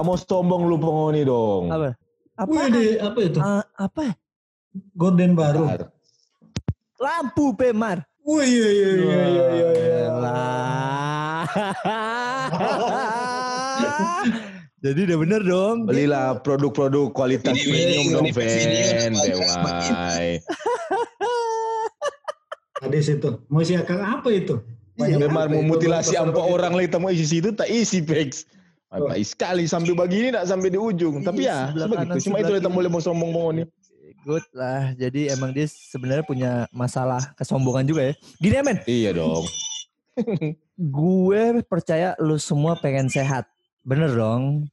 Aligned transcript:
Mau 0.00 0.16
sombong 0.16 0.64
lu 0.64 0.80
pengoni 0.80 1.22
dong. 1.22 1.68
Apa? 1.68 1.92
Apa? 2.40 2.48
Wih, 2.48 2.66
deh, 2.72 2.96
apa 2.98 3.20
itu? 3.20 3.38
Ah, 3.38 3.62
apa? 3.76 4.16
Gorden 4.96 5.36
baru. 5.36 5.68
Lampu 6.96 7.52
Pemar. 7.52 8.00
Wih, 8.24 8.44
iya, 8.44 8.68
iya, 8.68 8.90
iya, 8.92 9.24
iya, 9.24 9.46
iya, 9.50 9.68
iya. 9.76 10.08
Jadi 14.80 15.12
udah 15.12 15.18
bener 15.20 15.44
dong. 15.44 15.84
Belilah 15.84 16.40
produk-produk 16.40 17.12
kualitas 17.12 17.52
Ini 17.52 17.68
premium 17.68 18.06
dong, 18.16 18.24
ini 18.24 18.32
video, 18.32 18.40
Fen. 18.40 19.12
podcast 19.12 19.60
Bewai. 19.60 20.40
Hadis 22.80 23.12
itu. 23.12 23.30
Mau 23.52 23.60
isi 23.60 23.76
akal 23.76 24.00
apa 24.00 24.32
itu? 24.32 24.56
Iya, 24.96 25.16
Banyak 25.16 25.18
Memang 25.28 25.48
memutilasi 25.52 26.16
begitu. 26.16 26.40
orang 26.40 26.72
lagi 26.72 26.88
tamu 26.88 27.12
isi 27.12 27.28
situ 27.28 27.52
tak 27.52 27.68
isi 27.68 28.00
Pex. 28.00 28.48
Baik 28.90 29.22
sekali 29.22 29.70
sampai 29.70 29.94
begini 29.94 30.34
tak 30.34 30.50
sampai 30.50 30.66
di 30.66 30.78
ujung. 30.78 31.22
Iya, 31.22 31.26
Tapi 31.30 31.40
ya, 31.46 31.58
kanan, 31.70 32.18
Cuma 32.18 32.36
itu 32.42 32.52
yang 32.58 32.74
boleh 32.74 32.90
mau 32.90 32.98
sombong 32.98 33.30
pengoni. 33.30 33.62
Good 34.26 34.46
lah. 34.50 34.90
Jadi 34.98 35.30
emang 35.30 35.54
dia 35.54 35.70
sebenarnya 35.70 36.26
punya 36.26 36.52
masalah 36.74 37.30
kesombongan 37.38 37.86
juga 37.86 38.02
ya. 38.10 38.14
Gini 38.42 38.54
ya 38.58 38.62
men, 38.66 38.78
Iya 38.90 39.10
dong. 39.14 39.46
gue 40.98 41.42
percaya 41.70 42.18
lu 42.18 42.34
semua 42.36 42.74
pengen 42.82 43.06
sehat. 43.06 43.46
Bener 43.86 44.10
dong. 44.10 44.66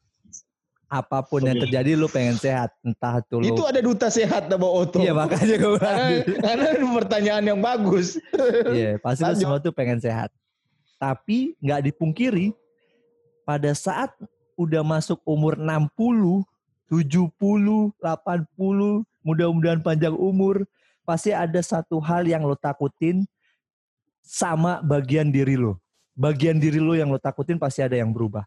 Apa 0.89 1.21
pun 1.21 1.45
yang 1.45 1.61
terjadi 1.61 1.93
lu 1.93 2.09
pengen 2.09 2.41
sehat. 2.41 2.73
Entah 2.81 3.21
itu 3.21 3.37
lu. 3.37 3.53
Itu 3.53 3.69
ada 3.69 3.85
duta 3.85 4.09
sehat 4.09 4.49
bawa 4.49 4.81
Oto. 4.81 4.97
Iya 4.97 5.13
makanya 5.13 5.55
gue. 5.61 5.77
Karena, 6.41 6.73
karena 6.73 6.89
pertanyaan 6.97 7.43
yang 7.45 7.59
bagus. 7.61 8.17
Iya, 8.65 8.97
pasti 8.97 9.29
lu 9.29 9.35
semua 9.37 9.61
tuh 9.61 9.69
pengen 9.69 10.01
sehat. 10.01 10.33
Tapi 10.97 11.53
nggak 11.61 11.93
dipungkiri 11.93 12.49
pada 13.47 13.71
saat 13.71 14.11
udah 14.59 14.83
masuk 14.83 15.23
umur 15.23 15.55
60, 15.55 16.43
70, 16.91 17.95
80, 17.95 17.95
mudah-mudahan 19.23 19.79
panjang 19.79 20.11
umur, 20.11 20.67
pasti 21.07 21.31
ada 21.31 21.63
satu 21.63 22.03
hal 22.03 22.27
yang 22.27 22.43
lo 22.43 22.59
takutin 22.59 23.23
sama 24.19 24.83
bagian 24.83 25.31
diri 25.31 25.55
lo. 25.55 25.79
Bagian 26.11 26.59
diri 26.59 26.83
lo 26.83 26.91
yang 26.91 27.07
lo 27.07 27.15
takutin 27.15 27.55
pasti 27.55 27.79
ada 27.79 27.95
yang 27.95 28.11
berubah. 28.11 28.43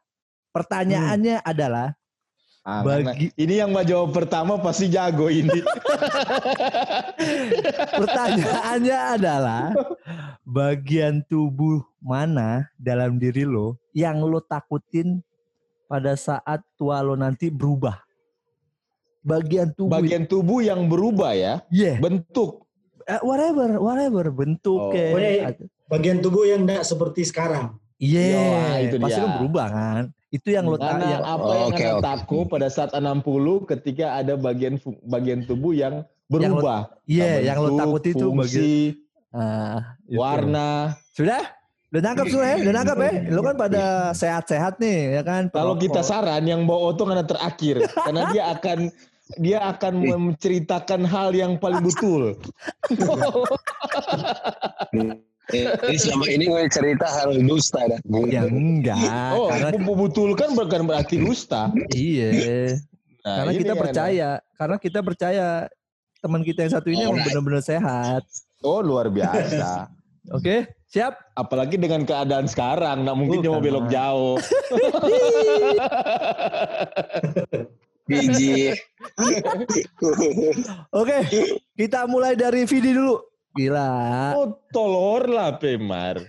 Pertanyaannya 0.53 1.41
adalah 1.41 1.97
Ah, 2.61 2.85
bagi 2.85 3.33
ini 3.41 3.57
yang 3.57 3.73
mau 3.73 3.81
jawab 3.81 4.13
pertama 4.13 4.61
pasti 4.61 4.93
jago 4.93 5.33
ini. 5.33 5.49
pertanyaannya 8.01 8.99
adalah 9.17 9.73
bagian 10.45 11.25
tubuh 11.25 11.81
mana 12.05 12.69
dalam 12.77 13.17
diri 13.17 13.49
lo 13.49 13.81
yang 13.97 14.21
lo 14.21 14.45
takutin 14.45 15.25
pada 15.89 16.13
saat 16.21 16.61
tua 16.77 17.01
lo 17.01 17.17
nanti 17.17 17.49
berubah. 17.49 17.97
Bagian 19.25 19.73
tubuh. 19.73 19.97
Bagian 19.97 20.29
tubuh 20.29 20.61
yang 20.61 20.85
berubah 20.85 21.33
ya, 21.33 21.65
yeah. 21.73 21.97
bentuk. 21.97 22.69
Eh, 23.09 23.21
whatever, 23.25 23.81
whatever 23.81 24.29
bentuk 24.29 24.81
Oh. 24.81 24.93
kayak. 24.93 25.65
Bagian 25.89 26.21
tubuh 26.21 26.45
yang 26.45 26.69
enggak 26.69 26.85
seperti 26.85 27.25
sekarang. 27.25 27.81
Iya, 28.01 28.37
Wah, 28.37 28.75
itu 28.81 28.97
pasti 28.97 29.21
dia. 29.21 29.25
kan 29.25 29.33
berubah 29.41 29.67
kan. 29.69 30.05
Itu 30.31 30.55
yang 30.55 30.71
lo 30.71 30.79
Karena 30.79 31.19
yang 31.19 31.25
apa 31.27 31.53
yang 31.59 31.71
Oke, 31.75 31.83
anda 31.83 31.95
oke. 31.99 32.07
takut 32.07 32.45
pada 32.47 32.71
saat 32.71 32.95
60 32.95 33.67
ketika 33.67 34.23
ada 34.23 34.39
bagian 34.39 34.79
bagian 35.03 35.43
tubuh 35.43 35.75
yang 35.75 36.07
berubah. 36.31 36.95
Iya, 37.11 37.43
yang 37.43 37.59
lo 37.59 37.75
bentuk, 37.75 37.83
takut 37.83 38.03
itu 38.07 38.27
bagian 38.31 38.39
fungsi, 38.39 38.71
Ah, 39.35 39.99
itu. 40.07 40.23
warna. 40.23 40.95
Sudah? 41.15 41.43
Udah 41.91 42.03
nangkap 42.07 42.31
semua 42.31 42.47
ya? 42.47 42.57
Udah 42.63 42.75
nangkap 42.79 42.99
ya? 43.03 43.13
Lo 43.35 43.41
kan 43.43 43.57
pada 43.59 43.83
sehat-sehat 44.15 44.79
nih, 44.79 45.19
ya 45.19 45.23
kan? 45.27 45.51
Kalau 45.51 45.75
kita 45.75 46.07
saran 46.07 46.47
yang 46.47 46.63
bawa 46.63 46.95
Oto 46.95 47.03
karena 47.03 47.27
terakhir 47.27 47.83
karena 48.07 48.31
dia 48.31 48.55
akan 48.55 48.79
dia 49.39 49.59
akan 49.75 49.95
menceritakan 50.07 51.03
hal 51.07 51.35
yang 51.35 51.59
paling 51.59 51.83
betul. 51.83 52.39
Ini 55.53 55.97
selama 55.99 56.25
ini 56.31 56.45
gue 56.47 56.63
cerita 56.71 57.07
hal 57.11 57.37
dusta 57.43 57.81
dah. 57.87 58.01
Ya 58.31 58.47
enggak, 58.47 59.35
oh, 59.35 59.51
karena 59.51 59.79
membetulkan 59.79 60.55
bukan 60.55 60.87
berarti 60.87 61.19
dusta. 61.21 61.75
iya. 61.95 62.75
Nah, 63.21 63.45
karena 63.45 63.53
kita 63.53 63.75
kan. 63.77 63.83
percaya, 63.85 64.29
karena 64.57 64.77
kita 64.81 64.99
percaya 65.05 65.47
teman 66.21 66.41
kita 66.45 66.65
yang 66.65 66.73
satu 66.73 66.89
ini 66.89 67.05
emang 67.05 67.21
Alright. 67.21 67.29
benar-benar 67.33 67.63
sehat. 67.65 68.23
Oh, 68.61 68.81
luar 68.85 69.09
biasa. 69.13 69.89
Oke, 70.37 70.69
siap? 70.89 71.17
Apalagi 71.33 71.81
dengan 71.81 72.05
keadaan 72.05 72.45
sekarang, 72.49 73.09
nggak 73.09 73.17
mungkin 73.17 73.41
dia 73.41 73.51
mau 73.53 73.61
belok 73.61 73.89
jauh. 73.89 74.37
Biji. 78.11 78.75
Oke, 80.91 81.19
kita 81.79 82.11
mulai 82.11 82.35
dari 82.35 82.67
Vidi 82.67 82.91
dulu. 82.91 83.23
Gila. 83.53 83.91
Oh, 84.37 84.49
tolor 84.71 85.27
lah, 85.27 85.59
Pemar. 85.59 86.23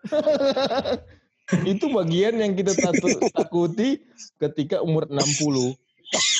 Itu 1.66 1.90
bagian 1.90 2.38
yang 2.38 2.54
kita 2.54 2.72
tatu- 2.72 3.20
takuti 3.28 4.00
ketika 4.38 4.80
umur 4.80 5.04
60. 5.04 5.74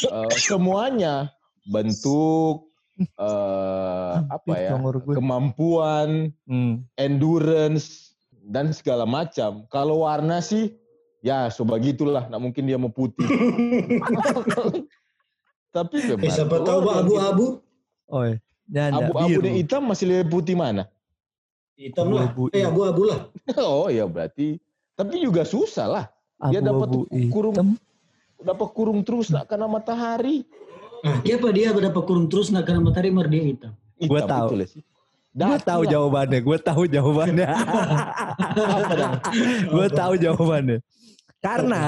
Eh, 0.07 0.31
semuanya 0.35 1.31
bentuk 1.67 2.71
eh, 3.19 4.15
apa 4.25 4.53
ya? 4.57 4.79
Kemampuan, 5.05 6.33
Hmm. 6.47 6.87
endurance 6.95 8.15
dan 8.41 8.73
segala 8.73 9.05
macam. 9.05 9.67
Kalau 9.69 10.07
warna 10.07 10.41
sih 10.41 10.75
ya 11.21 11.51
sebegitulah, 11.51 12.25
nggak 12.27 12.41
mungkin 12.41 12.65
dia 12.65 12.79
mau 12.81 12.89
putih. 12.91 13.27
Tapi 15.71 15.97
Eh, 16.03 16.31
siapa 16.31 16.65
tahu 16.65 16.83
abu-abu. 16.83 17.47
Oh, 18.11 18.27
iya. 18.27 18.43
Nyanda, 18.71 19.11
Abu-abu 19.11 19.39
dan 19.43 19.53
hitam 19.59 19.83
masih 19.83 20.07
lebih 20.07 20.31
putih 20.31 20.55
mana? 20.55 20.87
Hitam 21.75 22.15
lah. 22.15 22.31
Abu-abu 22.31 22.55
Eh, 22.55 22.63
abu-abu 22.63 23.03
lah. 23.11 23.27
Oh 23.59 23.91
ya 23.91 24.07
berarti. 24.07 24.63
Tapi 24.95 25.19
juga 25.19 25.43
susah 25.43 25.87
lah. 25.91 26.05
Dia 26.55 26.63
dapat 26.63 26.89
kurung 27.35 27.53
hitam. 27.57 27.69
dapat 28.41 28.69
kurung 28.73 29.01
terus 29.05 29.29
nak 29.29 29.51
kena 29.51 29.67
matahari. 29.69 30.47
Nah, 31.05 31.21
siapa 31.27 31.51
dia 31.53 31.75
dapat 31.75 32.03
kurung 32.07 32.31
terus 32.31 32.49
nak 32.55 32.65
kena 32.65 32.81
matahari 32.81 33.11
mar 33.11 33.27
dia 33.29 33.43
hitam. 33.43 33.73
Hitam 33.99 34.09
Gua 34.09 34.21
tahu. 34.25 34.49
sih. 34.65 34.83
Gue 35.31 35.59
tahu 35.63 35.83
jawabannya, 35.87 36.43
gue 36.43 36.59
tahu 36.59 36.83
jawabannya. 36.91 37.49
Gue 39.71 39.87
tahu 39.95 40.13
jawabannya. 40.19 40.79
Karena 41.39 41.85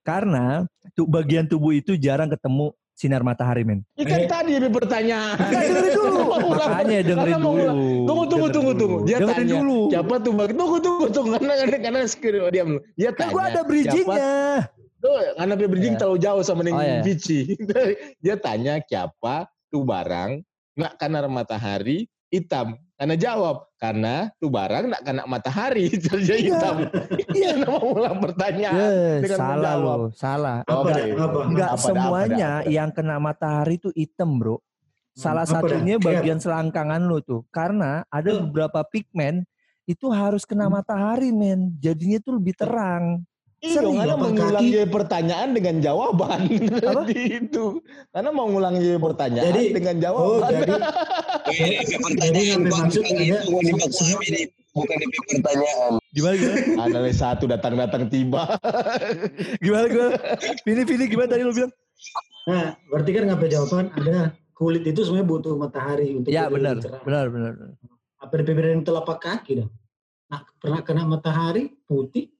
karena 0.00 0.64
tuh 0.96 1.04
bagian 1.04 1.44
tubuh 1.44 1.76
itu 1.76 1.92
jarang 2.00 2.32
ketemu 2.32 2.72
sinar 2.98 3.22
matahari, 3.22 3.62
men. 3.62 3.86
Ikan 3.94 4.20
Eh. 4.20 4.26
tadi 4.26 4.58
pertanyaan. 4.74 5.38
Enggak, 5.38 5.62
dengerin 5.70 5.94
dulu. 5.94 6.20
Makanya 6.58 6.98
dengerin 7.06 7.14
Karena 7.30 7.38
dulu. 7.38 7.66
Tunggu 8.02 8.24
tunggu 8.26 8.48
tunggu 8.50 8.72
tunggu. 8.74 8.98
Dia 9.06 9.16
Dengerin 9.22 9.38
tanya. 9.38 9.54
dulu. 9.54 9.78
Siapa 9.94 10.14
tuh? 10.18 10.32
Tunggu 10.34 10.76
tunggu 10.82 11.06
tunggu. 11.14 11.30
Karena 11.38 11.54
karena 11.54 11.76
karena 11.78 12.00
diam 12.50 12.68
dulu. 12.74 12.80
Dia 12.98 13.10
Kan 13.14 13.18
tanya. 13.22 13.30
gue 13.30 13.42
ada 13.46 13.60
bridgingnya. 13.62 14.34
Tuh, 14.98 15.14
karena 15.38 15.54
dia 15.54 15.68
bridging 15.70 15.94
Iya. 15.94 16.00
terlalu 16.02 16.18
jauh 16.18 16.42
sama 16.42 16.62
dengan 16.66 16.82
Oh, 16.82 16.90
iya. 16.90 17.00
Vici. 17.06 17.40
dia 18.24 18.34
tanya 18.34 18.82
siapa 18.82 19.46
tuh 19.70 19.86
barang 19.86 20.42
nggak 20.74 20.94
kena 20.98 21.20
matahari 21.30 21.98
hitam. 22.28 22.74
Karena 22.98 23.14
jawab 23.14 23.56
karena 23.78 24.14
tuh 24.36 24.50
barang 24.50 24.90
nggak 24.90 25.02
kena 25.06 25.22
matahari 25.24 25.86
jadi 26.02 26.18
dia 26.18 26.36
hitam. 26.36 26.76
Iya, 27.30 27.52
mau 27.62 27.94
ulang 27.94 28.18
pertanyaan. 28.18 28.74
Eh, 28.74 29.16
dengan 29.22 29.38
salah 29.38 29.54
menjawab. 29.78 29.98
lo, 30.02 30.06
salah. 30.10 30.58
Apa? 30.66 30.88
Apa? 31.06 31.38
Enggak 31.46 31.70
Apa 31.70 31.84
semuanya 31.86 32.26
apa 32.50 32.58
apa 32.58 32.66
dah? 32.66 32.74
yang 32.74 32.90
kena 32.90 33.16
matahari 33.16 33.74
itu 33.78 33.90
hitam, 33.94 34.30
Bro. 34.34 34.58
Salah 35.14 35.46
Apa 35.46 35.62
satunya 35.62 35.94
Kayak- 35.94 36.06
bagian 36.22 36.38
selangkangan 36.38 37.02
lo 37.06 37.22
tuh. 37.22 37.46
Karena 37.48 38.02
ada 38.06 38.30
Hmm. 38.34 38.50
beberapa 38.50 38.82
pigmen 38.82 39.46
itu 39.84 40.10
harus 40.10 40.42
kena 40.42 40.66
Hmm. 40.66 40.74
matahari, 40.74 41.30
men. 41.30 41.78
Jadinya 41.78 42.18
tuh 42.18 42.34
lebih 42.34 42.58
terang. 42.58 43.22
Iya, 43.58 43.82
karena 43.82 44.06
Telapak 44.06 44.22
mengulang 44.22 44.54
kaki. 44.60 44.70
jadi 44.70 44.86
pertanyaan 44.86 45.48
dengan 45.50 45.74
jawaban. 45.80 46.40
Apa? 46.46 47.02
Di 47.04 47.18
itu. 47.42 47.64
Karena 48.08 48.30
mau 48.30 48.46
ngulang 48.46 48.74
jadi 48.76 48.96
pertanyaan 48.96 49.46
Jadi- 49.50 49.74
dengan 49.74 49.94
Oh, 49.96 50.02
jawaban. 50.38 50.50
jadi 50.54 50.74
Ini 51.48 51.96
pertanyaan 51.98 52.38
Jadi, 52.38 52.42
bang, 52.62 52.70
maksud 52.78 53.02
ada- 53.02 53.44
mau 53.48 53.60
dimaksud 53.60 54.06
ini 54.22 54.40
bukan 54.70 54.96
di 54.96 55.06
pertanyaan. 55.26 55.90
Gimana 56.08 56.34
gimana? 56.34 56.58
Analis 56.80 57.16
satu 57.16 57.44
datang-datang 57.44 58.02
tiba. 58.06 58.42
Gimana 59.64 59.84
gimana? 59.86 60.12
Vini 60.62 60.82
Vini 60.84 61.04
gimana 61.06 61.28
tadi 61.28 61.42
lo 61.42 61.50
bilang? 61.50 61.72
Nah, 62.46 62.66
berarti 62.86 63.10
kan 63.10 63.22
ngapain 63.26 63.50
jawaban 63.50 63.86
ada 63.92 64.18
kulit 64.52 64.82
itu 64.82 65.02
sebenarnya 65.02 65.26
butuh 65.26 65.54
matahari 65.54 66.14
untuk 66.14 66.30
Ya 66.30 66.46
benar, 66.46 66.78
lebih 66.78 66.84
cerah. 66.86 67.02
benar, 67.02 67.26
benar. 67.26 67.52
Apa 68.18 68.34
pipiran 68.36 68.82
telapak 68.82 69.18
kaki 69.18 69.52
dah? 69.56 69.68
Nah, 70.28 70.40
pernah 70.56 70.80
kena 70.80 71.02
matahari 71.04 71.74
putih? 71.84 72.30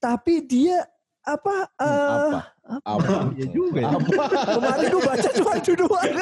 Tapi 0.00 0.34
dia 0.42 0.80
apa? 1.20 1.68
eh 1.76 2.08
apa? 2.08 2.40
Apa? 2.88 3.14
Iya 3.36 3.46
juga 3.52 3.78
ya. 3.84 3.92
Apa? 3.92 4.22
Kemarin 4.56 4.86
gue 4.88 5.02
baca 5.04 5.28
cuma 5.36 5.52
itu 5.60 5.72
doang. 5.76 6.12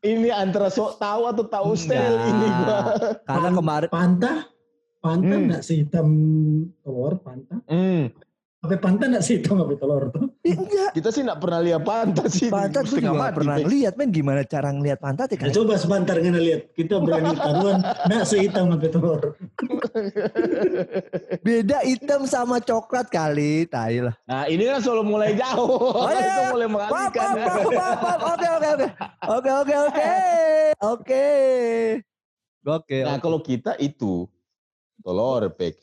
Ini 0.00 0.28
antara 0.32 0.72
sok 0.72 0.96
tahu 0.96 1.22
atau 1.28 1.44
tahu 1.44 1.70
style 1.76 2.16
Enggak. 2.16 2.30
ini 2.32 2.46
gua. 2.48 2.78
Karena 3.22 3.48
kemarin 3.52 3.88
Pantah? 3.92 4.38
Pantah 4.98 5.30
Hmm. 5.30 5.44
enggak 5.46 5.62
sehitam 5.62 6.08
telur 6.82 7.14
pantah? 7.20 7.60
Hmm. 7.70 8.10
Apa 8.58 8.74
pantat 8.74 9.06
enggak 9.14 9.22
sih 9.22 9.38
itu 9.38 9.54
apa 9.54 9.70
telur 9.78 10.10
tuh? 10.10 10.34
Eh, 10.42 10.50
enggak. 10.50 10.90
Kita 10.90 11.14
sih 11.14 11.22
nggak 11.22 11.38
pernah 11.38 11.60
lihat 11.62 11.82
pantat 11.86 12.26
sih. 12.26 12.50
Pantat 12.50 12.90
gue 12.90 12.98
Setengah 12.98 13.14
juga 13.14 13.14
nggak 13.14 13.30
mati, 13.30 13.38
pernah 13.38 13.56
ngeliat 13.62 13.94
men 13.94 14.10
gimana 14.10 14.40
cara 14.42 14.68
ngeliat 14.74 14.98
pantat 14.98 15.26
ya 15.30 15.36
Ya, 15.38 15.54
coba 15.54 15.74
sebentar 15.78 16.16
ngena 16.18 16.40
lihat. 16.42 16.62
Kita 16.74 16.98
berani 16.98 17.38
taruhan 17.38 17.78
enggak 17.78 18.24
sehitam 18.26 18.74
apa 18.74 18.86
telur. 18.90 19.20
Beda 21.46 21.78
hitam 21.86 22.26
sama 22.26 22.58
coklat 22.58 23.06
kali, 23.14 23.70
tai 23.70 24.02
lah. 24.02 24.18
Nah 24.26 24.50
ini 24.50 24.66
kan 24.66 24.82
selalu 24.82 25.02
mulai 25.06 25.38
jauh. 25.38 25.78
Oh, 25.78 26.10
iya, 26.10 26.26
Itu 26.26 26.42
mulai 26.50 26.66
mengalihkan. 26.66 27.30
Oke, 27.38 28.46
oke, 28.58 28.68
oke. 28.74 28.86
Oke, 29.38 29.50
oke, 29.54 29.74
oke. 29.86 30.10
Oke. 30.82 31.26
Oke, 32.68 32.98
Nah 33.06 33.22
kalau 33.22 33.38
kita 33.38 33.78
itu 33.78 34.26
telur 34.98 35.46
pek 35.54 35.78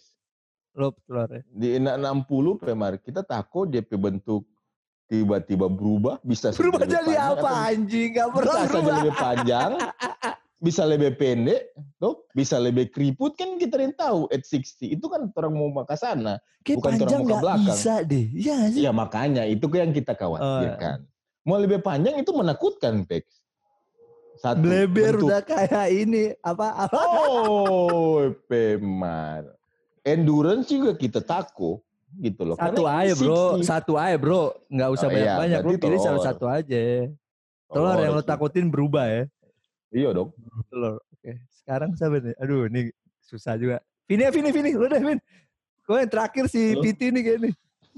Lo 0.76 0.92
telur 0.92 1.30
ya. 1.32 1.42
di 1.48 1.80
60 1.80 2.28
pemar 2.60 3.00
kita 3.00 3.24
takut 3.24 3.64
DP 3.66 3.96
bentuk 3.96 4.44
tiba-tiba 5.08 5.66
berubah 5.66 6.20
bisa 6.20 6.52
Berubah 6.52 6.84
lebih 6.84 6.92
jadi 6.92 7.06
panjang 7.08 7.32
apa 7.32 7.40
atau 7.40 7.56
anjing? 7.64 8.10
Gak 8.12 8.28
pernah 8.28 8.44
bisa 8.44 8.68
berubah. 8.68 8.92
lebih 8.92 9.14
panjang 9.16 9.72
bisa 10.58 10.84
lebih 10.84 11.12
pendek 11.14 11.62
tuh 11.96 12.16
bisa 12.32 12.56
lebih 12.58 12.86
keriput 12.90 13.32
kan 13.34 13.56
kita 13.56 13.76
yang 13.78 13.94
tahu 13.94 14.28
at 14.28 14.42
60 14.42 14.66
itu 14.90 15.06
kan 15.06 15.30
orang 15.30 15.54
mau 15.54 15.86
ke 15.86 15.96
sana 15.96 16.42
Kayak 16.60 16.76
bukan 16.76 16.92
orang 16.98 17.12
muka 17.16 17.30
gak 17.30 17.42
belakang. 17.44 17.64
bisa 17.72 17.94
deh. 18.02 18.26
Iya 18.34 18.54
nggak 18.58 18.70
sih. 18.74 18.82
ya 18.82 18.92
makanya 18.92 19.44
itu 19.46 19.66
yang 19.72 19.92
kita 19.92 20.12
khawatirkan 20.12 20.98
mau 21.44 21.56
lebih 21.56 21.80
panjang 21.80 22.18
itu 22.18 22.32
menakutkan 22.34 23.06
pek 23.06 23.24
satu 24.36 24.60
Bleber 24.60 25.16
bentuk- 25.16 25.30
udah 25.32 25.42
kayak 25.42 25.88
ini. 25.88 26.36
Apa? 26.44 26.68
apa? 26.84 27.00
Oh, 27.00 28.28
Pemar. 28.52 29.55
Endurance 30.06 30.70
juga 30.70 30.94
kita 30.94 31.20
takut 31.20 31.82
gitu 32.16 32.46
loh. 32.46 32.56
Satu 32.56 32.86
Karena 32.86 33.02
aja 33.04 33.14
bro, 33.18 33.42
60. 33.60 33.66
satu 33.66 33.94
aja 33.98 34.16
bro. 34.16 34.44
Nggak 34.70 34.90
usah 34.94 35.08
Oh, 35.08 35.12
iya, 35.12 35.18
banyak-banyak. 35.18 35.60
Lo 35.60 35.66
berarti 35.66 35.82
pilih 35.82 36.00
salah 36.00 36.22
satu 36.24 36.46
aja. 36.46 36.84
Telur 37.66 37.98
yang 37.98 38.14
lo 38.14 38.24
takutin 38.24 38.70
berubah 38.70 39.06
ya. 39.10 39.24
Iya 39.90 40.10
dong. 40.14 40.30
Telur. 40.70 41.02
Oke. 41.02 41.32
Sekarang 41.52 41.90
siapa 41.98 42.22
nih? 42.22 42.38
Aduh 42.38 42.70
ini 42.70 42.94
susah 43.20 43.58
juga. 43.58 43.82
Vini 44.06 44.22
ya 44.22 44.32
Vini, 44.32 44.54
Vini. 44.54 44.72
Lo 44.72 44.86
deh 44.86 45.02
Vin. 45.02 45.20
Gue 45.86 45.98
yang 46.02 46.12
terakhir 46.14 46.46
si 46.48 46.74
Halo? 46.74 46.82
Piti 46.86 47.06
nih 47.10 47.22
kayak 47.22 47.40
nih. 47.42 47.54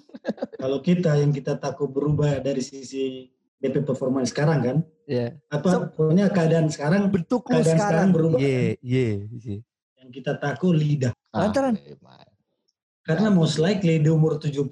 Kalau 0.64 0.80
kita 0.80 1.12
yang 1.20 1.32
kita 1.32 1.60
takut 1.60 1.92
berubah 1.92 2.40
dari 2.40 2.64
sisi 2.64 3.28
DP 3.58 3.84
performa 3.84 4.24
sekarang 4.24 4.60
kan, 4.62 4.78
Iya. 5.08 5.34
apa 5.50 5.90
pokoknya 5.90 6.30
keadaan 6.30 6.68
sekarang 6.70 7.10
Bentuk 7.10 7.48
Keadaan 7.48 7.64
sekarang. 7.64 7.80
sekarang 7.80 8.08
berubah. 8.12 8.40
Iya, 8.40 8.76
iya. 8.80 9.08
iya. 9.34 9.58
Yang 10.08 10.16
kita 10.16 10.40
takut 10.40 10.72
lidah. 10.72 11.12
Ah, 11.36 11.52
Lantaran? 11.52 11.76
Pemar. 11.76 12.24
Karena 13.04 13.28
most 13.28 13.60
likely 13.60 14.00
di 14.00 14.08
umur 14.08 14.40
70 14.40 14.72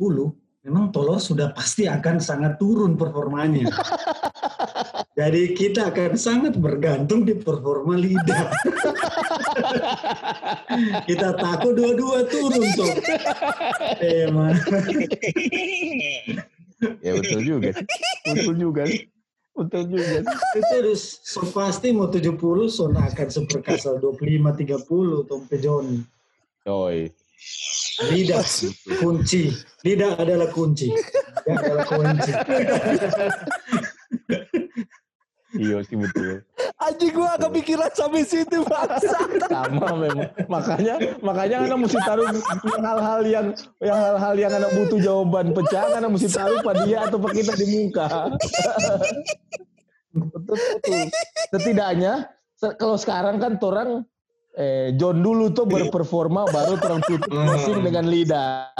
memang 0.63 0.95
telur 0.95 1.19
sudah 1.19 1.51
pasti 1.51 1.91
akan 1.91 2.23
sangat 2.23 2.55
turun 2.55 2.95
performanya. 2.95 3.67
Jadi 5.19 5.55
kita 5.55 5.91
akan 5.91 6.15
sangat 6.15 6.55
bergantung 6.55 7.27
di 7.27 7.35
performa 7.35 7.99
lidah. 7.99 8.47
kita 11.07 11.35
takut 11.35 11.75
dua-dua 11.75 12.27
turun 12.31 12.63
tuh. 12.75 12.91
Emang. 14.27 14.55
Ya 16.99 17.11
betul 17.15 17.41
juga. 17.43 17.71
Betul 18.27 18.55
juga 18.55 18.83
sih. 18.87 19.14
Betul 19.65 19.97
juga 19.97 20.21
itu 20.59 20.71
harus 20.77 21.01
so 21.25 21.41
pasti 21.49 21.89
mau 21.89 22.07
70 22.07 22.37
so 22.69 22.93
akan 22.93 23.27
seperkasa 23.33 23.97
25 23.97 24.21
30 24.61 25.29
Tompe 25.29 25.55
John. 25.57 26.05
Oi. 26.69 27.09
Lidah 28.09 28.45
kunci. 29.01 29.53
Lidah 29.85 30.17
adalah 30.17 30.49
kunci. 30.53 30.89
Lidah 31.45 31.57
adalah 31.61 31.85
kunci. 31.85 32.31
Iya 35.55 35.77
sih 35.87 35.95
betul. 35.95 36.43
Anjing 36.85 37.11
gue 37.11 37.25
gak 37.25 37.41
kepikiran 37.41 37.91
sampai 37.91 38.21
situ 38.21 38.61
bangsa. 38.61 39.17
Sama 39.49 39.89
memang. 39.95 40.29
Makanya 40.45 40.95
makanya 41.19 41.57
anak 41.65 41.77
mesti 41.81 41.97
taruh 41.99 42.29
yang 42.29 42.41
hal-hal 42.79 43.21
yang 43.25 43.45
yang 43.81 43.97
hal-hal 43.97 44.35
yang 44.35 44.53
anak 44.53 44.69
butuh 44.71 44.99
jawaban 44.99 45.49
pecah 45.51 45.97
anak 45.97 46.13
mesti 46.13 46.29
taruh 46.29 46.61
pada 46.61 46.85
dia 46.85 47.03
atau 47.03 47.17
pada 47.17 47.33
kita 47.33 47.53
di 47.55 47.65
muka. 47.73 48.07
betul 50.13 50.55
betul. 50.55 51.01
Setidaknya 51.51 52.13
se- 52.53 52.75
kalau 52.77 52.95
sekarang 52.95 53.41
kan 53.41 53.57
orang 53.59 53.89
eh, 54.53 54.93
John 54.95 55.19
dulu 55.19 55.51
tuh 55.51 55.65
berperforma 55.65 56.47
baru 56.47 56.77
orang 56.77 57.01
tutup 57.03 57.27
closing 57.27 57.81
dengan 57.81 58.05
lidah. 58.05 58.71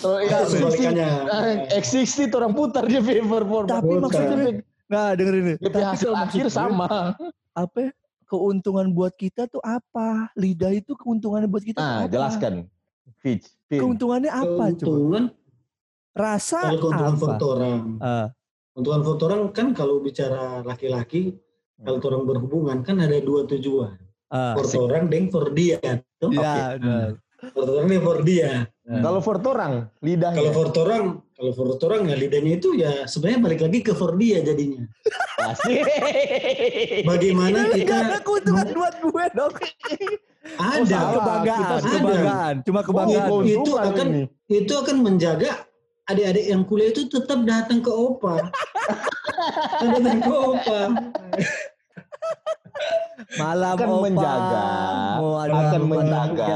Kalau 0.00 0.18
Itu 0.18 0.32
X60 0.32 0.56
sebalikannya. 0.56 1.08
eh, 1.68 1.78
X60 1.78 2.32
tuh 2.32 2.38
orang 2.40 2.54
putar 2.54 2.84
dia 2.88 3.02
performa. 3.20 3.68
Tapi 3.68 3.94
maksudnya 3.98 4.64
Nah 4.88 5.16
dengerin 5.16 5.44
nih. 5.48 5.56
DP 5.56 5.72
Tapi 5.72 5.84
hasil 5.86 6.12
akhir 6.12 6.46
sama. 6.52 7.16
Apa 7.52 7.76
ya, 7.88 7.90
keuntungan 8.24 8.88
buat 8.92 9.12
kita 9.12 9.44
tuh 9.48 9.60
apa? 9.60 10.32
Lidah 10.36 10.72
itu 10.72 10.96
keuntungannya 10.96 11.48
buat 11.48 11.64
kita 11.64 11.78
Nah, 11.80 12.04
apa? 12.04 12.12
jelaskan. 12.12 12.52
Fitch. 13.20 13.52
Keuntungannya 13.68 14.32
apa 14.32 14.72
coba? 14.72 14.82
Keuntungan, 14.82 15.24
Rasa 16.12 16.60
kalau 16.68 16.80
keuntungan 16.80 17.14
apa? 17.16 17.22
foto 17.24 17.44
orang. 17.56 17.80
Ah, 18.00 18.26
Keuntungan 18.72 19.02
foto 19.04 19.22
orang 19.28 19.42
kan 19.52 19.66
kalau 19.76 20.00
bicara 20.00 20.64
laki-laki, 20.64 21.36
kalau 21.80 22.00
orang 22.08 22.24
berhubungan 22.24 22.78
kan 22.80 22.96
ada 23.04 23.20
dua 23.20 23.44
tujuan. 23.44 24.00
For 24.32 24.64
orang 24.88 25.12
dan 25.12 25.28
for 25.28 25.52
dia. 25.52 25.76
Tuh. 26.16 26.32
Ya, 26.32 26.80
benar. 26.80 27.20
For 27.52 27.68
orang 27.68 27.86
dan 27.92 28.00
for 28.00 28.18
dia. 28.24 28.50
Kalau 28.82 29.20
for 29.20 29.36
orang, 29.44 29.92
lidahnya. 30.00 30.40
Kalau 30.40 30.52
for 30.56 30.68
orang, 30.88 31.04
kalau 31.42 31.58
for 31.58 31.90
orang 31.90 32.06
ya 32.06 32.14
lidahnya 32.14 32.54
itu 32.54 32.70
ya 32.78 33.02
sebenarnya 33.10 33.40
balik 33.42 33.60
lagi 33.66 33.78
ke 33.82 33.92
for 33.98 34.14
dia 34.14 34.38
jadinya. 34.46 34.86
Asik. 35.42 35.82
Bagaimana 37.10 37.66
Gak 37.66 37.74
ada 37.74 37.74
kita 37.82 38.18
keuntungan 38.22 38.66
buat 38.70 38.94
gue 39.02 39.24
dong. 39.34 39.54
ada 40.54 40.84
salah. 40.86 41.12
Kebanggaan, 41.18 41.58
kita 41.58 41.74
ada. 41.74 41.90
kebanggaan. 41.90 42.54
Cuma 42.62 42.80
kebanggaan. 42.86 43.28
Oh, 43.34 43.42
itu 43.42 43.72
akan 43.74 44.06
ini. 44.06 44.22
itu 44.54 44.70
akan 44.70 44.96
menjaga 45.02 45.66
adik-adik 46.06 46.46
yang 46.46 46.62
kuliah 46.62 46.94
itu 46.94 47.10
tetap 47.10 47.42
datang 47.42 47.82
ke 47.82 47.90
opa. 47.90 48.46
datang 49.82 50.18
ke 50.22 50.30
opa. 50.30 50.80
Malam 53.34 53.70
akan 53.74 53.88
opa. 53.90 54.02
menjaga, 54.06 54.66
ada 55.18 55.54
akan 55.58 55.82
menjaga 55.90 56.46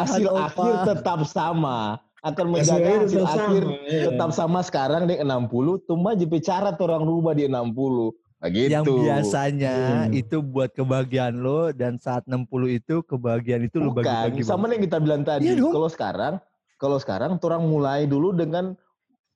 hasil 0.00 0.28
opa. 0.32 0.44
akhir 0.48 0.74
tetap 0.96 1.18
sama. 1.28 2.00
Akan 2.20 2.52
menjaga 2.52 3.08
hasil 3.08 3.24
tetap 3.24 3.32
akhir 3.32 3.62
sama, 3.64 3.88
iya. 3.88 4.02
tetap 4.12 4.30
sama 4.36 4.60
sekarang 4.60 5.02
di 5.08 5.16
60. 5.16 5.88
Cuma 5.88 6.12
JP 6.12 6.32
cara 6.44 6.76
orang 6.76 7.04
rubah 7.08 7.32
di 7.32 7.48
60. 7.48 8.12
Begitu. 8.40 8.72
Yang 8.72 8.84
biasanya 9.04 9.74
Hmm. 10.08 10.16
itu 10.16 10.36
buat 10.40 10.72
kebahagiaan 10.72 11.40
lo 11.40 11.72
dan 11.76 12.00
saat 12.00 12.24
60 12.24 12.72
itu 12.72 13.04
kebahagiaan 13.04 13.68
itu 13.68 13.80
lo 13.80 13.92
Bukan, 13.92 14.04
bagi-bagi. 14.04 14.44
sama 14.44 14.68
yang 14.72 14.84
kita 14.84 14.96
bilang 15.00 15.22
tadi. 15.24 15.48
Iya 15.48 15.60
kalau 15.60 15.88
sekarang, 15.88 16.34
kalau 16.80 16.96
sekarang 16.96 17.36
orang 17.36 17.62
mulai 17.68 18.08
dulu 18.08 18.32
dengan 18.32 18.72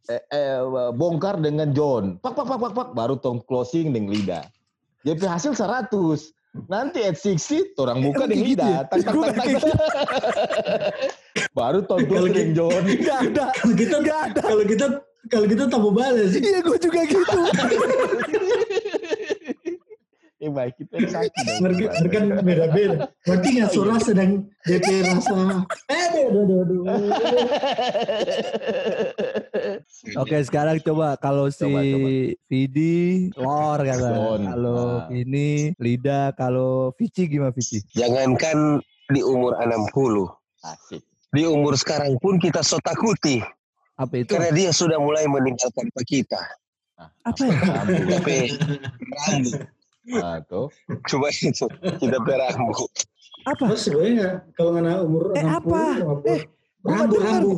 eh, 0.09 0.21
eh, 0.33 0.61
bongkar 0.93 1.41
dengan 1.41 1.73
John. 1.73 2.21
Pak, 2.21 2.33
pak, 2.37 2.45
pak, 2.45 2.59
pak, 2.61 2.73
pak. 2.77 2.89
Baru 2.93 3.17
tong 3.17 3.41
closing 3.45 3.93
dengan 3.93 4.13
lidah. 4.13 4.45
JP 5.05 5.21
hasil 5.25 5.53
100. 5.57 6.33
Nanti 6.69 7.03
at 7.03 7.19
60, 7.19 7.75
orang 7.81 7.99
buka 8.05 8.25
Emang 8.25 8.31
dengan 8.31 8.45
kayak 8.45 8.53
gitu 8.53 8.67
ya? 8.69 8.81
Tak, 8.87 8.99
tak, 9.01 9.15
tak, 9.17 9.35
tak. 9.35 9.49
Baru 11.51 11.83
tong 11.83 12.05
Kalau 12.05 12.27
dengan 12.27 12.53
John. 12.53 12.85
Gak 13.01 13.19
ada. 13.31 13.47
Kalau 13.53 13.75
kita 13.75 13.97
Gak 14.01 14.21
ada. 14.31 14.41
kalau 14.43 14.65
kita 14.65 14.87
kalau 15.25 15.47
kita 15.49 15.65
tak 15.67 15.79
mau 15.79 15.91
balas. 15.91 16.31
Iya 16.33 16.61
gue 16.61 16.79
juga 16.79 17.01
gitu. 17.03 17.41
Eh 20.37 20.51
baik, 20.53 20.77
kita 20.77 20.97
sakit. 21.09 21.45
Mereka, 21.59 21.85
mereka 22.05 22.19
beda-beda. 22.39 23.09
Berarti 23.25 23.49
nggak 23.57 23.71
suara 23.73 23.97
sedang 23.97 24.45
DP 24.63 24.85
rasa. 25.03 25.65
Eh, 25.89 26.29
aduh, 26.29 26.45
aduh, 26.45 26.59
aduh. 26.61 26.83
Oke 30.21 30.37
sekarang 30.43 30.79
coba 30.81 31.17
kalau 31.17 31.49
si 31.49 31.65
Coba, 31.65 31.81
coba. 31.81 32.09
Vidi 32.45 33.33
lor 33.35 33.79
kata. 33.81 34.09
Kalau 34.45 34.81
Nah. 35.01 35.09
ini 35.09 35.73
Lida, 35.81 36.37
kalau 36.37 36.93
Vici 36.95 37.25
gimana 37.25 37.51
Vici? 37.51 37.81
Jangankan 37.97 38.85
di 39.09 39.25
umur 39.25 39.57
60. 39.57 40.29
Asik. 40.61 41.01
Di 41.35 41.43
umur 41.51 41.75
sekarang 41.75 42.15
pun 42.23 42.39
kita 42.39 42.63
so 42.63 42.79
takuti. 42.79 43.43
Apa 43.99 44.23
itu? 44.23 44.31
Karena 44.31 44.51
dia 44.55 44.71
sudah 44.71 45.03
mulai 45.03 45.27
meninggalkan 45.27 45.91
kita. 46.07 46.39
Nah, 46.95 47.11
Apa 47.27 47.43
ya? 47.43 47.55
rambut. 47.59 48.07
Tapi 48.07 48.37
rambut. 49.11 49.61
Nah, 50.15 50.39
tuh. 50.47 50.67
Coba 51.11 51.27
itu. 51.35 51.67
Kita 51.99 52.19
berambut. 52.23 52.91
Apa? 53.45 53.65
Terus 53.75 53.83
sebenarnya 53.91 54.29
kalau 54.55 54.71
nggak 54.79 54.99
umur 55.05 55.25
Eh, 55.35 55.43
60, 55.45 55.59
apa? 55.59 55.83
50, 55.99 56.31
Eh, 56.31 56.41
rambu, 56.85 57.17
rambu, 57.19 57.53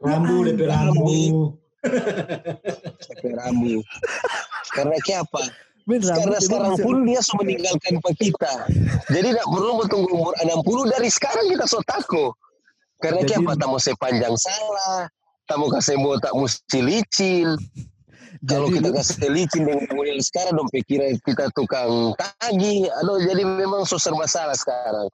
rambu, 0.00 0.36
DP 0.46 0.60
rambu. 0.70 1.20
Sampai 3.02 3.30
rambut. 3.36 3.84
Karena 4.70 4.96
apa? 5.18 5.42
Karena 5.90 6.38
sekarang 6.38 6.74
pun 6.78 7.02
dia 7.08 7.20
sudah 7.24 7.42
meninggalkan 7.42 7.98
kita. 8.14 8.52
Jadi 9.10 9.34
tidak 9.34 9.46
perlu 9.50 9.72
bertunggu 9.82 10.10
umur 10.14 10.34
60 10.38 10.92
dari 10.94 11.08
sekarang 11.10 11.46
kita 11.50 11.64
so 11.66 11.82
tako. 11.82 12.36
Karena 13.00 13.22
Jadi- 13.24 13.42
apa? 13.42 13.52
Tak 13.56 13.68
mau 13.68 13.80
sepanjang 13.80 14.34
salah, 14.36 15.08
tamu 15.48 15.66
kasih 15.72 15.96
botak 15.98 16.32
mesti 16.36 16.78
licin. 16.84 17.48
Kalau 18.48 18.72
kita 18.72 18.88
kasih 18.94 19.28
licin 19.28 19.68
dengan 19.68 19.84
model 19.92 20.16
sekarang 20.22 20.56
dong 20.56 20.70
pikirnya 20.72 21.18
kita 21.26 21.52
tukang 21.52 22.14
tagih. 22.16 22.88
Aduh 23.02 23.20
jadi 23.20 23.44
memang 23.44 23.84
so 23.84 24.00
serba 24.00 24.24
salah 24.24 24.56
sekarang. 24.56 25.10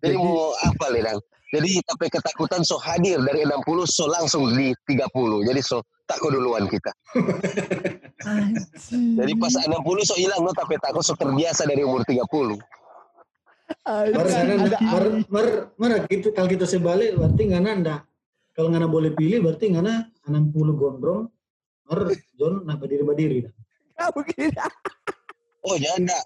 Jadi, 0.00 0.16
Jadi- 0.16 0.22
mau 0.22 0.54
apa 0.64 0.86
Ledang? 0.88 1.20
Jadi 1.50 1.82
tapi 1.82 2.06
ketakutan 2.06 2.62
so 2.62 2.78
hadir 2.78 3.18
dari 3.26 3.42
60 3.42 3.82
so 3.82 4.06
langsung 4.06 4.54
di 4.54 4.70
30. 4.86 5.42
Jadi 5.42 5.60
so 5.60 5.82
takut 6.06 6.30
duluan 6.30 6.70
kita. 6.70 6.94
Jadi 9.18 9.32
pas 9.34 9.52
60 9.58 9.74
so 10.06 10.14
hilang 10.14 10.46
no 10.46 10.54
tapi 10.54 10.78
takut 10.78 11.02
so 11.02 11.18
terbiasa 11.18 11.66
dari 11.66 11.82
umur 11.82 12.06
30. 12.06 12.22
Mar, 13.86 14.06
Anjing. 14.06 14.60
mar, 14.60 14.72
mar, 14.80 15.04
mar, 15.30 15.46
mar, 15.78 15.92
gitu, 16.10 16.30
kalau 16.34 16.48
kita 16.50 16.66
sebalik 16.66 17.14
berarti 17.14 17.42
ngana 17.50 17.70
ndak. 17.80 18.00
Kalau 18.54 18.68
ngana 18.74 18.86
boleh 18.90 19.14
pilih 19.14 19.40
berarti 19.40 19.70
ngana 19.72 20.10
60 20.26 20.74
gondrong, 20.74 21.30
mar 21.86 22.00
John 22.34 22.66
nak 22.66 22.82
berdiri 22.82 23.02
berdiri. 23.06 23.38
Nggak 23.94 24.10
mungkin. 24.14 24.50
Oh 25.60 25.76
ya 25.76 25.92
enggak. 25.96 26.24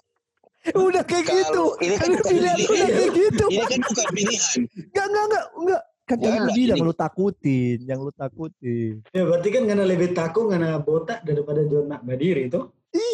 Udah 0.73 1.03
kayak 1.05 1.25
gitu. 1.29 1.77
Kalau 1.77 1.83
ini 1.85 1.95
kan 2.01 2.09
Kan 2.09 2.17
bukan 2.17 2.31
pilihan 2.33 2.57
pilihan. 2.57 2.73
udah 2.73 2.87
kayak 2.89 3.11
gitu. 3.13 3.45
Ini 3.45 3.65
kan 3.69 3.79
bukan 3.85 4.05
pilihan. 4.09 4.59
Enggak, 4.65 5.05
enggak, 5.05 5.23
enggak, 5.25 5.45
enggak. 5.53 5.81
Kan 6.05 6.17
tadi 6.21 6.37
lu 6.37 6.51
bilang 6.53 6.77
lu 6.85 6.93
takutin, 6.93 7.77
yang 7.81 7.99
lu 8.01 8.11
takutin. 8.13 8.93
Ya 9.09 9.21
berarti 9.25 9.49
kan 9.49 9.61
ngana 9.65 9.83
lebih 9.85 10.09
takut 10.13 10.45
ngana 10.49 10.77
botak 10.81 11.25
daripada 11.25 11.61
John 11.65 11.89
nak 11.89 12.01
berdiri 12.05 12.49
itu. 12.49 12.61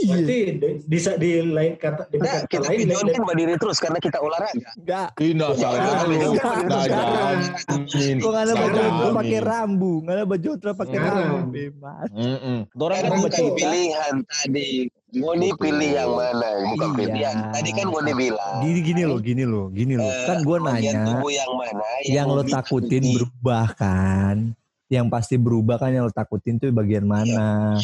Iya. 0.01 0.09
Berarti 0.17 0.37
di, 0.57 0.69
di, 0.89 0.97
di 0.97 1.29
lain 1.45 1.73
kata 1.77 2.03
di 2.09 2.17
Nah, 2.17 2.41
kata 2.49 2.67
kita 2.73 2.93
lain 2.97 3.07
kan 3.13 3.21
berdiri 3.23 3.53
terus 3.55 3.77
karena 3.77 3.99
kita 4.01 4.17
olahraga. 4.17 4.69
Enggak. 4.73 5.09
Ina 5.21 5.47
salah 5.53 5.79
sekarang. 5.79 7.39
jamin. 7.85 8.15
Kok 8.17 8.29
nggak 8.31 8.43
ada 8.43 8.53
baju 8.55 8.79
otra 8.81 9.09
pakai 9.13 9.39
rambu, 9.39 9.93
nggak 10.01 10.15
ada 10.17 10.25
baju 10.25 10.47
otra 10.51 10.71
pakai 10.73 10.97
rambu, 10.97 11.37
bebas. 11.51 12.07
Mm-mm. 12.11 12.57
Orang 12.73 12.97
Karena 12.97 13.09
kan 13.09 13.19
bukan 13.21 13.45
pilihan 13.55 14.13
tadi. 14.25 14.69
Betul. 15.11 15.59
pilih 15.59 15.91
yang 15.91 16.11
mana, 16.15 16.49
bukan 16.71 16.87
Iya. 16.87 16.97
pilihan. 17.03 17.35
Tadi 17.51 17.69
kan 17.75 17.85
Ngoni 17.91 18.13
bilang. 18.15 18.55
Gini 18.63 18.79
gini 18.79 19.01
loh, 19.03 19.19
gini 19.19 19.43
loh, 19.43 19.65
gini 19.67 19.93
loh. 19.99 20.07
eh, 20.07 20.23
Kan 20.23 20.37
gue 20.39 20.57
nanya, 20.63 20.91
yang 21.27 21.51
mana 21.51 21.83
yang 22.07 22.27
lo 22.31 22.43
takutin 22.47 23.03
berubah 23.19 23.75
kan? 23.75 24.55
Yang 24.87 25.05
pasti 25.11 25.35
berubah 25.35 25.83
kan 25.83 25.91
yang 25.91 26.07
lo 26.07 26.13
takutin 26.15 26.63
tuh 26.63 26.71
bagian 26.71 27.03
mana? 27.03 27.75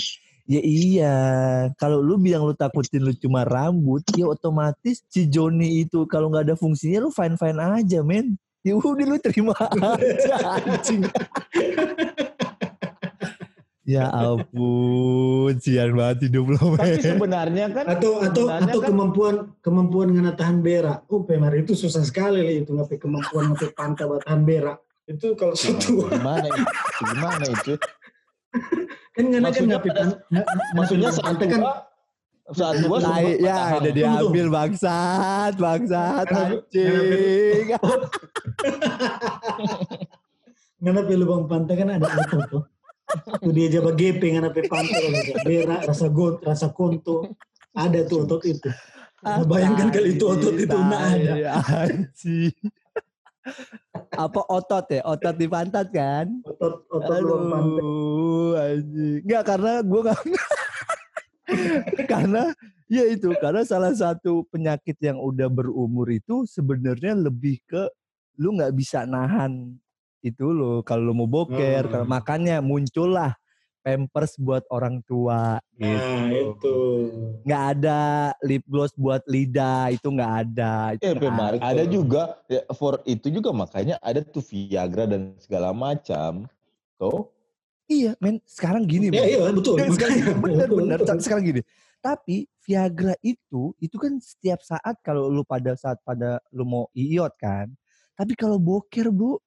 Ya 0.47 0.63
iya, 0.63 1.15
kalau 1.75 1.99
lu 1.99 2.15
bilang 2.15 2.47
lu 2.47 2.55
takutin 2.55 3.03
lu 3.03 3.11
cuma 3.19 3.43
rambut, 3.43 3.99
ya 4.15 4.31
otomatis 4.31 5.03
si 5.11 5.27
Joni 5.27 5.83
itu 5.83 6.07
kalau 6.07 6.31
nggak 6.31 6.47
ada 6.47 6.55
fungsinya 6.55 7.03
lu 7.03 7.11
fine 7.11 7.35
fine 7.35 7.59
aja, 7.59 7.99
men. 7.99 8.39
Ya 8.63 8.79
udah 8.79 9.03
lu 9.03 9.19
terima 9.19 9.51
aja, 9.59 10.55
anjing. 10.55 11.03
ya 13.83 14.07
ampun, 14.07 15.51
sian 15.59 15.91
banget 15.91 16.31
hidup 16.31 16.55
lo, 16.55 16.79
Tapi 16.79 16.95
sebenarnya 16.95 17.65
kan 17.71 17.83
atau 17.83 18.23
atau 18.23 18.47
atau 18.47 18.79
kan- 18.79 18.87
kemampuan 18.87 19.35
kemampuan 19.59 20.15
tahan 20.31 20.63
berak. 20.63 21.03
Oh, 21.11 21.27
pemar 21.27 21.59
itu 21.59 21.75
susah 21.75 22.07
sekali 22.07 22.39
li, 22.39 22.63
itu 22.63 22.71
ngapain 22.71 22.99
kemampuan 22.99 23.51
ngapain 23.51 23.75
pantai 23.75 24.07
tahan 24.23 24.47
berak. 24.47 24.79
Itu 25.03 25.35
kalau 25.35 25.59
satu 25.59 26.07
gimana 26.07 26.47
itu? 26.47 26.63
Gimana 27.03 27.43
itu? 27.47 27.73
Kan 29.17 29.25
kan 29.27 29.41
Maksudnya 29.41 29.77
nga- 29.81 30.47
Maksudnya 30.77 31.09
saat 31.09 31.35
kan 31.41 31.61
saat 32.47 32.79
sudah 32.79 33.03
Tai, 33.03 33.25
ya 33.43 33.75
udah 33.75 33.91
diambil 33.91 34.47
bangsat, 34.47 35.59
bangsat, 35.59 36.27
anjing. 36.31 37.75
ngana 40.79 41.01
pe 41.07 41.13
lubang 41.19 41.43
pantai 41.43 41.75
kan 41.75 41.91
ada 41.91 42.07
otot 42.07 42.41
tuh. 42.47 42.63
Tuh 43.43 43.51
dia 43.51 43.67
jaba 43.67 43.91
GP 43.91 44.21
pe 44.47 44.61
pantai 44.63 45.11
rasa 45.11 45.35
berak, 45.43 45.81
rasa 45.83 46.07
got, 46.07 46.35
rasa 46.39 46.67
konto. 46.71 47.35
Ada 47.75 48.07
tuh 48.07 48.23
otot 48.23 48.39
itu. 48.47 48.71
Nah, 49.17 49.43
bayangkan 49.43 49.91
kali 49.91 50.15
itu 50.15 50.23
otot 50.23 50.55
itu 50.55 50.71
nggak 50.71 51.03
ada. 51.19 51.59
Apa 54.13 54.41
otot 54.49 54.85
ya? 54.89 55.01
Otot 55.05 55.35
di 55.35 55.47
pantat 55.47 55.87
kan? 55.93 56.27
Otot 56.43 56.83
otot 56.89 57.19
lubang 57.21 57.49
pantai. 57.51 57.81
Aduh, 57.81 58.51
anjing. 58.57 59.19
Enggak 59.23 59.43
karena 59.45 59.73
gue 59.83 60.01
nggak 60.03 60.19
karena 62.11 62.43
ya 62.91 63.03
itu 63.07 63.31
karena 63.39 63.63
salah 63.63 63.93
satu 63.95 64.43
penyakit 64.51 64.99
yang 64.99 65.19
udah 65.19 65.47
berumur 65.47 66.07
itu 66.11 66.43
sebenarnya 66.43 67.15
lebih 67.15 67.59
ke 67.63 67.87
lu 68.37 68.55
nggak 68.55 68.75
bisa 68.75 69.07
nahan 69.07 69.75
itu 70.21 70.45
lo 70.51 70.83
kalau 70.83 71.11
lu 71.11 71.13
mau 71.23 71.29
boker 71.29 71.87
Hmm. 71.87 71.91
kalau 71.91 72.05
makanya 72.05 72.59
muncullah 72.59 73.33
pampers 73.87 74.35
buat 74.35 74.67
orang 74.67 74.99
tua 75.07 75.63
Nah, 75.79 76.27
gitu. 76.27 76.59
itu. 76.59 76.77
nggak 77.47 77.63
ada 77.79 77.99
lip 78.43 78.67
gloss 78.67 78.91
buat 78.99 79.23
lidah 79.23 79.95
itu 79.95 80.03
nggak 80.11 80.33
ada 80.43 80.73
itu 80.91 81.07
Eh, 81.07 81.15
nggak 81.15 81.23
Pemar, 81.23 81.51
betul. 81.55 81.67
ada 81.71 81.83
juga 81.87 82.23
ya, 82.51 82.61
for 82.75 82.99
itu 83.07 83.27
juga 83.31 83.55
makanya 83.55 83.95
ada 84.03 84.19
tuh 84.19 84.43
Viagra 84.43 85.07
dan 85.07 85.31
segala 85.39 85.71
macam. 85.71 86.43
Tuh, 86.99 87.29
iya 87.87 88.11
men 88.19 88.43
sekarang 88.43 88.83
gini 88.83 89.07
Ya 89.07 89.23
men. 89.23 89.27
iya 89.31 89.39
betul. 89.55 89.75
Ya, 89.79 89.87
sekarang 89.87 90.17
bener 90.43 90.67
bener 90.67 90.99
sekarang 91.23 91.43
gini 91.47 91.61
tapi 91.97 92.45
Viagra 92.65 93.15
itu 93.23 93.71
itu 93.79 93.95
kan 93.95 94.19
setiap 94.19 94.59
saat 94.61 94.99
kalau 94.99 95.31
lu 95.31 95.41
pada 95.47 95.73
saat 95.79 95.97
pada 96.03 96.43
lu 96.51 96.67
mau 96.67 96.85
iot 96.91 97.31
kan 97.39 97.71
tapi 98.17 98.33
kalau 98.35 98.57
boker 98.59 99.07
bu 99.13 99.39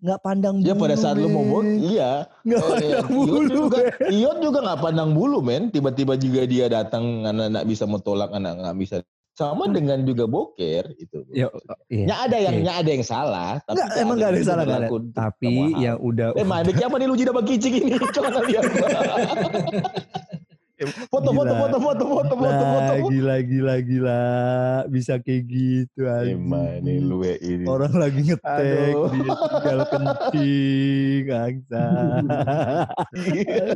nggak 0.00 0.20
pandang 0.24 0.54
ya 0.64 0.72
bulu 0.72 0.82
pada 0.88 0.96
saat 0.96 1.16
lu 1.20 1.28
mau 1.28 1.44
men. 1.44 1.76
iya. 1.80 2.24
nggak 2.48 2.60
Eh, 2.60 2.64
pandang 2.64 2.88
Iot 2.88 3.08
bulu 3.12 3.40
juga. 3.52 3.78
Iot 4.08 4.38
juga 4.40 4.58
nggak 4.64 4.80
pandang 4.80 5.10
bulu, 5.12 5.38
men. 5.44 5.68
Tiba-tiba 5.68 6.16
juga 6.16 6.40
dia 6.48 6.66
datang, 6.72 7.28
anak-anak 7.28 7.62
bisa 7.68 7.84
mentolak, 7.84 8.32
anak 8.32 8.56
nggak 8.64 8.76
bisa. 8.80 8.96
Sama 9.36 9.72
dengan 9.72 10.04
juga 10.04 10.28
boker 10.28 10.84
itu. 11.00 11.24
Ya, 11.32 11.48
iya. 11.88 12.04
Ya 12.12 12.16
ada 12.28 12.36
yang, 12.36 12.56
ya 12.60 12.72
ada 12.80 12.90
yang 12.92 13.04
salah. 13.04 13.56
Tapi 13.64 13.76
Nggak, 13.76 13.88
emang 14.00 14.16
nggak 14.20 14.30
ada 14.30 14.36
yang 14.36 14.48
salah 14.48 14.64
untuk 14.68 15.02
tapi 15.16 15.54
yang 15.80 15.98
udah 16.00 16.28
Eh, 16.36 16.44
mana 16.44 16.68
siapa 16.72 16.94
nih 17.00 17.06
lu 17.08 17.16
jidat 17.16 17.32
bagi 17.36 17.56
cicing 17.56 17.74
ini? 17.88 17.96
Coba 18.16 18.40
lihat. 18.44 18.64
Foto, 20.80 21.36
foto, 21.36 21.52
Gila. 21.52 21.60
foto, 21.60 21.76
foto, 21.76 22.04
foto, 22.08 22.34
foto, 22.40 22.64
foto. 22.64 22.92
lagi 22.96 23.20
lagi 23.20 23.58
lagi 23.60 23.96
lah 24.00 24.88
bisa 24.88 25.20
kayak 25.20 25.44
gitu 25.44 26.08
Emang 26.08 26.80
ini 26.80 27.04
lu 27.04 27.20
ya 27.20 27.36
ini. 27.44 27.68
Orang 27.68 27.92
lagi 28.00 28.24
ngetek, 28.24 28.96
Aduh. 28.96 29.12
dia 29.12 29.32
tinggal 29.36 29.78
kencing, 29.92 31.24
angsa. 31.44 31.84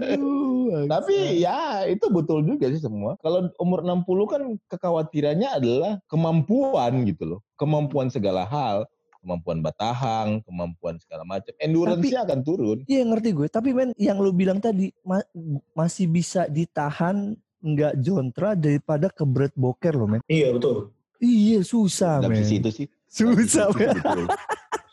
Aduh, 0.00 0.88
Tapi 0.88 1.44
ya 1.44 1.84
itu 1.84 2.06
betul 2.08 2.40
juga 2.48 2.72
sih 2.72 2.80
semua. 2.80 3.20
Kalau 3.20 3.52
umur 3.60 3.84
60 3.84 4.32
kan 4.32 4.42
kekhawatirannya 4.72 5.50
adalah 5.60 5.92
kemampuan 6.08 7.04
gitu 7.04 7.36
loh. 7.36 7.40
Kemampuan 7.60 8.08
segala 8.08 8.48
hal. 8.48 8.88
Kemampuan 9.24 9.64
batahang, 9.64 10.44
kemampuan 10.44 11.00
segala 11.00 11.24
macam. 11.24 11.56
Endurance-nya 11.56 12.28
akan 12.28 12.40
turun. 12.44 12.78
Iya 12.84 13.08
ngerti 13.08 13.32
gue. 13.32 13.48
Tapi 13.48 13.72
men 13.72 13.96
yang 13.96 14.20
lu 14.20 14.30
bilang 14.30 14.60
tadi 14.60 14.92
ma- 15.00 15.24
masih 15.72 16.04
bisa 16.06 16.44
ditahan 16.44 17.32
nggak 17.58 18.04
jontra 18.04 18.52
daripada 18.52 19.08
kebret 19.08 19.56
boker 19.56 19.96
loh 19.96 20.04
men. 20.06 20.20
Iya 20.28 20.52
betul. 20.52 20.92
Iya 21.16 21.64
susah 21.64 22.20
Dari 22.20 22.36
men. 22.36 22.44
situ 22.44 22.68
sih. 22.68 22.86
Susah 23.08 23.72
Dari 23.72 23.80
men. 23.80 23.96
betul. 23.96 24.20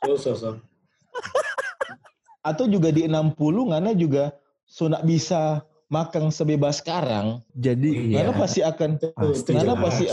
Susah, 0.07 0.33
susah. 0.33 0.55
Atau 2.41 2.65
juga 2.65 2.89
di 2.89 3.05
60 3.05 3.35
ngana 3.69 3.91
juga 3.93 4.33
sunak 4.63 5.03
bisa 5.03 5.61
makan 5.91 6.31
sebebas 6.31 6.79
sekarang. 6.79 7.43
Jadi 7.51 8.15
Ngana 8.15 8.31
iya 8.31 8.39
pasti 8.39 8.63
akan 8.63 8.89
Pasti. 9.11 9.51
ngana 9.53 9.75
jelas. 9.75 9.83
pasti 9.83 10.05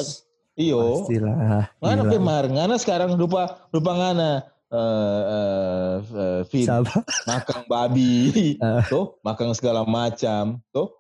iyo. 0.58 1.06
pastilah. 1.06 1.70
Gila. 1.78 2.02
kemar, 2.10 2.44
ngana 2.50 2.74
sekarang 2.76 3.14
rupa 3.14 3.70
rupa 3.70 3.92
ngana 3.94 4.30
eh 4.68 4.76
eh, 4.76 5.96
eh, 6.04 6.40
fit 6.44 6.68
Sabar. 6.68 7.00
makan 7.24 7.64
babi, 7.64 8.52
Eh. 8.60 8.82
tuh, 8.84 9.16
makan 9.24 9.56
segala 9.56 9.80
macam, 9.88 10.60
tuh. 10.68 10.92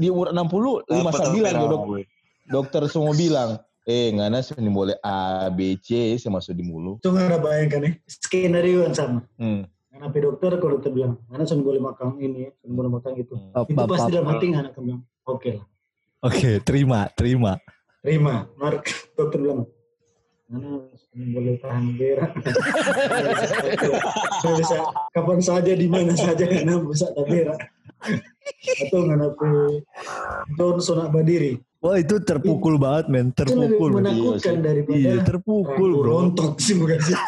Di 0.00 0.08
umur 0.08 0.32
60, 0.32 0.88
lima 0.90 1.12
Apa 1.12 1.20
sembilan 1.28 1.52
tuh, 1.52 1.60
tuh, 1.60 1.68
dok, 1.70 1.82
Perawi? 1.84 2.02
dokter 2.48 2.82
semua 2.90 3.12
bilang, 3.14 3.50
eh 3.84 4.08
ngana 4.10 4.40
ini 4.56 4.70
boleh 4.72 4.96
A, 5.04 5.46
B, 5.52 5.76
C, 5.78 6.16
saya 6.16 6.32
masuk 6.32 6.56
di 6.56 6.64
mulu. 6.64 6.98
Itu 6.98 7.12
nggak 7.12 7.28
ada 7.30 7.38
bayangkan 7.38 7.80
ya. 7.84 7.90
Skenario 8.08 8.88
yang 8.88 8.96
sama. 8.96 9.20
Hmm. 9.38 9.68
Karena 9.92 10.10
pe 10.10 10.18
dokter 10.18 10.50
kalau 10.58 10.80
dokter 10.80 10.90
bilang, 10.90 11.20
karena 11.30 11.44
sudah 11.46 11.62
boleh 11.62 11.82
makan 11.84 12.06
ini, 12.18 12.50
sudah 12.58 12.74
boleh 12.74 12.90
makan 12.90 13.12
itu. 13.20 13.34
hmm. 13.38 13.70
Itu 13.70 13.84
pasti 13.86 14.10
dalam 14.10 14.26
hati 14.34 14.46
anak 14.50 14.72
bilang, 14.74 15.02
oke 15.28 15.50
lah, 15.60 15.64
Oke, 16.24 16.56
terima, 16.64 17.04
terima. 17.12 17.60
terima. 18.00 18.48
Mark, 18.56 18.88
dokter 19.12 19.44
bilang, 19.44 19.68
sudah 20.96 21.26
boleh 21.36 21.54
tahan 21.60 21.84
berak. 22.00 22.32
Saya 24.40 24.54
bisa 24.56 24.76
kapan 25.12 25.40
saja 25.44 25.72
di 25.76 25.84
mana 25.84 26.16
saja 26.16 26.44
karena 26.48 26.80
bisa 26.80 27.12
tak 27.12 27.28
berak. 27.28 27.60
Atau 28.88 29.04
nggak 29.04 29.36
pe 29.36 29.48
Johnson 30.56 30.96
nak 31.00 31.08
berdiri. 31.12 31.60
Wah 31.84 32.00
itu 32.00 32.16
terpukul 32.24 32.80
banget 32.80 33.12
men, 33.12 33.28
Itu 33.28 33.44
lebih 33.44 33.76
terpukul. 33.76 33.90
men. 33.92 34.04
menakutkan 34.08 34.56
daripada 34.64 34.96
Iya, 34.96 35.14
terpukul 35.20 35.90
bro. 36.00 36.08
rontok 36.08 36.56
sih 36.56 36.80
bukan 36.80 37.00
sih. 37.04 37.18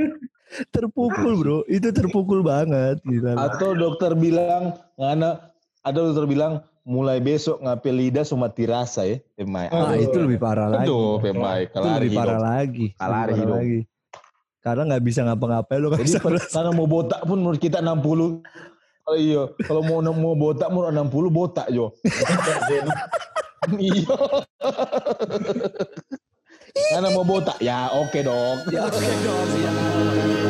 terpukul 0.74 1.32
bro, 1.36 1.58
itu 1.68 1.88
terpukul 1.92 2.40
banget. 2.40 3.04
Gila. 3.04 3.36
Atau 3.36 3.76
dokter 3.76 4.16
bilang, 4.16 4.72
ngana, 4.96 5.52
ada 5.84 5.98
dokter 6.00 6.24
bilang 6.24 6.64
mulai 6.88 7.20
besok 7.20 7.60
ngapel 7.60 7.92
lidah 7.92 8.24
cuma 8.24 8.48
tirasa 8.48 9.04
ya, 9.04 9.20
pemain. 9.36 9.68
Ah, 9.68 9.92
itu 9.92 10.16
lebih 10.16 10.40
parah 10.40 10.72
lagi. 10.72 10.88
Aduh, 10.88 11.20
pemain 11.20 11.68
Itu 11.68 11.84
lebih 11.84 12.10
parah 12.16 12.40
hidup. 12.40 12.48
lagi. 12.48 12.86
Kalari 12.96 13.12
parah 13.12 13.36
hidup. 13.36 13.56
lagi. 13.60 13.80
Karena 14.58 14.82
nggak 14.88 15.04
bisa 15.04 15.20
ngapa-ngapain 15.28 15.80
bisa 16.00 16.18
belas- 16.24 16.48
karena 16.48 16.70
mau 16.72 16.88
botak 16.88 17.20
pun 17.28 17.36
menurut 17.36 17.60
kita 17.60 17.84
60. 17.84 18.40
Oh 19.08 19.16
iya, 19.16 19.48
kalau 19.64 19.80
mau 19.84 20.00
mau 20.04 20.36
botak 20.36 20.68
mau 20.68 20.88
60 20.88 21.28
botak 21.28 21.68
jo. 21.68 21.92
iya. 23.80 24.04
karena 26.92 27.08
mau 27.16 27.24
botak 27.24 27.56
ya 27.60 27.88
oke 27.92 28.20
dong. 28.20 28.56
Ya, 28.68 28.84
oke 28.84 29.12
dong, 29.24 29.46
siap. 29.52 30.47